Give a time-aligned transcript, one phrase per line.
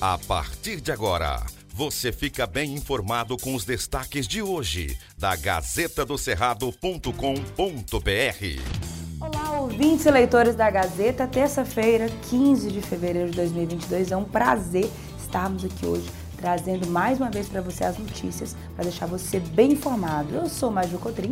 [0.00, 1.40] A partir de agora,
[1.72, 7.12] você fica bem informado com os destaques de hoje da Gazeta do Cerrado.com.br.
[9.20, 11.26] Olá, ouvintes e leitores da Gazeta.
[11.26, 14.10] Terça-feira, 15 de fevereiro de 2022.
[14.10, 18.84] É um prazer estarmos aqui hoje trazendo mais uma vez para você as notícias, para
[18.84, 20.34] deixar você bem informado.
[20.34, 21.30] Eu sou Maju Cotrim.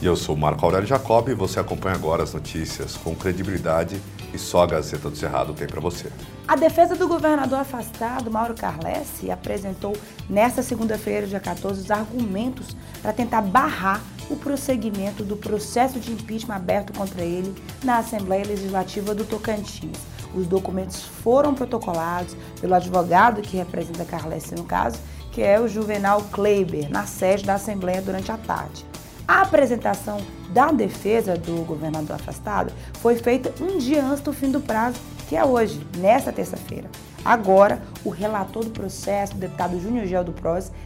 [0.00, 4.00] E eu sou Marco Aurélio Jacob e você acompanha agora as notícias com credibilidade
[4.34, 6.12] e só a Gazeta do Cerrado tem para você.
[6.46, 9.96] A defesa do governador afastado, Mauro Carlesse, apresentou
[10.28, 16.56] nesta segunda-feira, dia 14, os argumentos para tentar barrar o prosseguimento do processo de impeachment
[16.56, 19.98] aberto contra ele na Assembleia Legislativa do Tocantins.
[20.34, 24.98] Os documentos foram protocolados pelo advogado que representa Carlesse no caso,
[25.32, 28.84] que é o Juvenal Kleiber, na sede da Assembleia durante a tarde.
[29.26, 30.18] A apresentação
[30.50, 35.36] da defesa do governador afastado foi feita um dia antes do fim do prazo que
[35.36, 36.88] é hoje, nesta terça-feira.
[37.26, 40.32] Agora, o relator do processo, o deputado Júnior Gel do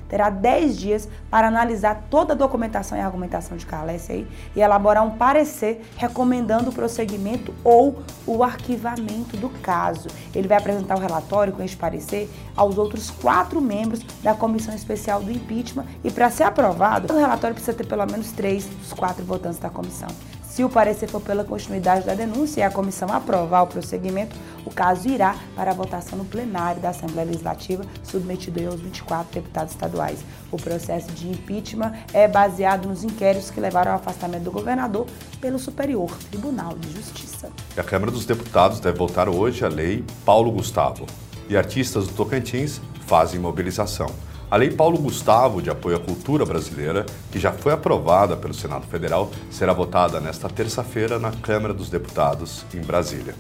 [0.09, 5.05] terá 10 dias para analisar toda a documentação e argumentação de Carlesse aí e elaborar
[5.05, 10.09] um parecer recomendando o prosseguimento ou o arquivamento do caso.
[10.35, 15.23] Ele vai apresentar o relatório com este parecer aos outros quatro membros da Comissão Especial
[15.23, 19.23] do Impeachment e para ser aprovado, o relatório precisa ter pelo menos três dos quatro
[19.27, 20.09] votantes da comissão.
[20.51, 24.35] Se o parecer for pela continuidade da denúncia e a comissão aprovar o prosseguimento,
[24.67, 29.73] o caso irá para a votação no plenário da Assembleia Legislativa, submetido aos 24 deputados
[29.73, 30.25] estaduais.
[30.51, 35.07] O processo de impeachment é baseado nos inquéritos que levaram ao afastamento do governador
[35.41, 37.49] pelo Superior Tribunal de Justiça.
[37.77, 41.07] A Câmara dos Deputados deve votar hoje a lei Paulo Gustavo.
[41.49, 44.11] E artistas do Tocantins fazem mobilização.
[44.51, 48.85] A Lei Paulo Gustavo, de apoio à cultura brasileira, que já foi aprovada pelo Senado
[48.85, 53.37] Federal, será votada nesta terça-feira na Câmara dos Deputados, em Brasília.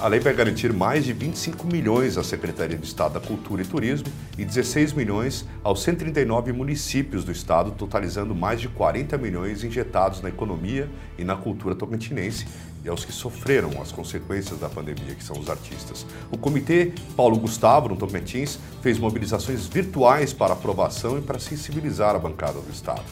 [0.00, 3.64] A lei vai garantir mais de 25 milhões à Secretaria de Estado da Cultura e
[3.64, 4.06] Turismo
[4.38, 10.28] e 16 milhões aos 139 municípios do estado, totalizando mais de 40 milhões injetados na
[10.28, 10.88] economia
[11.18, 12.46] e na cultura tocantinense
[12.84, 16.06] e aos que sofreram as consequências da pandemia, que são os artistas.
[16.30, 22.18] O Comitê Paulo Gustavo, no Tocantins, fez mobilizações virtuais para aprovação e para sensibilizar a
[22.18, 23.04] bancada do Estado.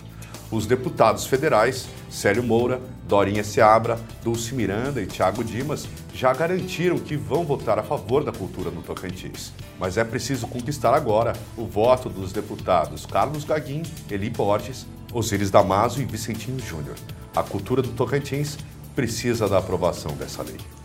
[0.51, 7.17] Os deputados federais, Célio Moura, Dorinha Seabra, Dulce Miranda e Tiago Dimas, já garantiram que
[7.17, 9.53] vão votar a favor da cultura no Tocantins.
[9.79, 16.01] Mas é preciso conquistar agora o voto dos deputados Carlos Gaguin, Eli Borges, Osíris Damaso
[16.01, 16.97] e Vicentinho Júnior.
[17.35, 18.57] A cultura do Tocantins
[18.97, 20.76] precisa da aprovação dessa lei.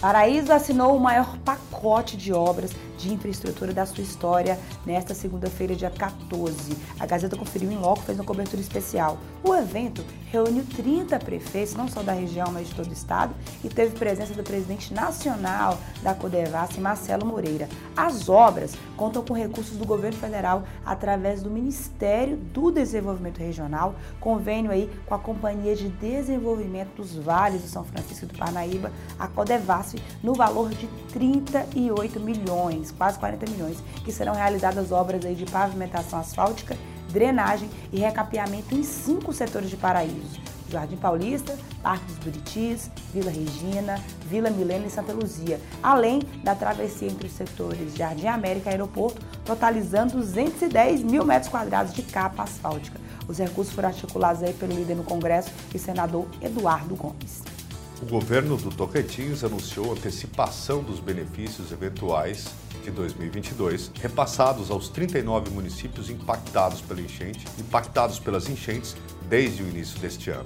[0.00, 5.90] Paraíso assinou o maior pacote de obras de infraestrutura da sua história nesta segunda-feira, dia
[5.90, 6.76] 14.
[6.98, 9.18] A Gazeta conferiu em loco, fez uma cobertura especial.
[9.42, 13.68] O evento reuniu 30 prefeitos, não só da região, mas de todo o estado, e
[13.68, 17.68] teve presença do presidente nacional da Codevas, Marcelo Moreira.
[17.96, 24.70] As obras contam com recursos do governo federal através do Ministério do Desenvolvimento Regional, convênio
[24.70, 29.87] aí com a Companhia de Desenvolvimento dos Vales do São Francisco do Parnaíba, a Codevasf,
[30.22, 36.18] no valor de 38 milhões quase 40 milhões, que serão realizadas obras aí de pavimentação
[36.18, 36.76] asfáltica,
[37.10, 40.40] drenagem e recapeamento em cinco setores de Paraíso.
[40.70, 43.98] Jardim Paulista, Parque dos Buritis, Vila Regina,
[44.28, 49.24] Vila Milena e Santa Luzia, além da travessia entre os setores Jardim América e Aeroporto,
[49.44, 53.00] totalizando 210 mil metros quadrados de capa asfáltica.
[53.26, 57.57] Os recursos foram articulados aí pelo líder no Congresso e senador Eduardo Gomes.
[58.00, 62.46] O governo do Tocantins anunciou antecipação dos benefícios eventuais
[62.84, 68.96] de 2022, repassados aos 39 municípios impactados pela enchente, impactados pelas enchentes
[69.28, 70.44] desde o início deste ano.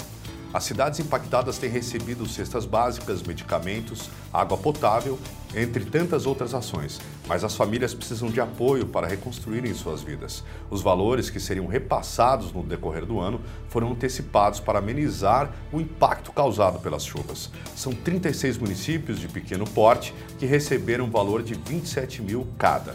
[0.52, 5.18] As cidades impactadas têm recebido cestas básicas, medicamentos, água potável,
[5.54, 10.44] entre tantas outras ações, mas as famílias precisam de apoio para reconstruírem suas vidas.
[10.70, 16.32] Os valores que seriam repassados no decorrer do ano foram antecipados para amenizar o impacto
[16.32, 17.50] causado pelas chuvas.
[17.74, 22.94] São 36 municípios de pequeno porte que receberam um valor de 27 mil cada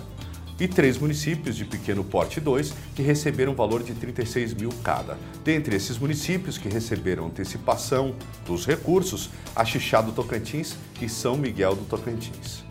[0.59, 5.17] e três municípios de pequeno porte 2 que receberam valor de 36 mil cada.
[5.43, 8.15] Dentre esses municípios que receberam antecipação
[8.45, 12.65] dos recursos, a Xixá do Tocantins e São Miguel do Tocantins.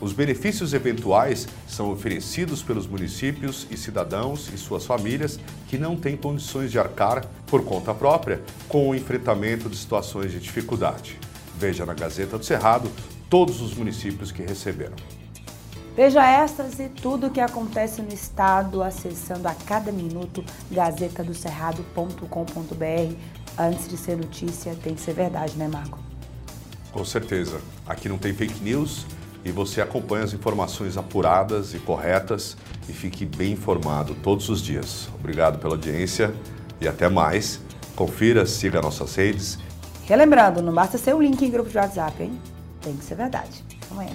[0.00, 5.38] Os benefícios eventuais são oferecidos pelos municípios e cidadãos e suas famílias
[5.68, 10.40] que não têm condições de arcar por conta própria com o enfrentamento de situações de
[10.40, 11.18] dificuldade.
[11.58, 12.90] Veja na Gazeta do Cerrado
[13.30, 15.23] todos os municípios que receberam.
[15.96, 23.14] Veja estas e tudo o que acontece no estado acessando a cada minuto gazetadocerrado.com.br.
[23.56, 26.00] Antes de ser notícia, tem que ser verdade, né, Marco?
[26.92, 27.60] Com certeza.
[27.86, 29.06] Aqui não tem fake news,
[29.44, 32.56] e você acompanha as informações apuradas e corretas
[32.88, 35.08] e fique bem informado todos os dias.
[35.14, 36.34] Obrigado pela audiência
[36.80, 37.60] e até mais.
[37.94, 39.58] Confira, siga nossas redes.
[40.06, 42.38] Relembrando, não basta ser o link em grupo de WhatsApp, hein?
[42.80, 43.62] Tem que ser verdade.
[43.90, 44.14] Amanhã.